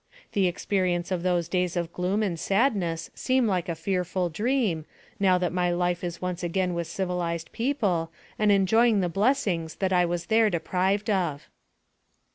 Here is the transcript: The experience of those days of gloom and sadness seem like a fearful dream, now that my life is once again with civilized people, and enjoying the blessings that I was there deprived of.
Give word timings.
The 0.31 0.47
experience 0.47 1.11
of 1.11 1.21
those 1.21 1.47
days 1.47 1.77
of 1.77 1.93
gloom 1.93 2.23
and 2.23 2.39
sadness 2.39 3.11
seem 3.13 3.45
like 3.45 3.69
a 3.69 3.75
fearful 3.75 4.29
dream, 4.29 4.85
now 5.19 5.37
that 5.37 5.53
my 5.53 5.69
life 5.69 6.03
is 6.03 6.19
once 6.19 6.41
again 6.41 6.73
with 6.73 6.87
civilized 6.87 7.51
people, 7.51 8.11
and 8.39 8.51
enjoying 8.51 9.01
the 9.01 9.09
blessings 9.09 9.75
that 9.75 9.93
I 9.93 10.05
was 10.05 10.25
there 10.25 10.49
deprived 10.49 11.11
of. 11.11 11.47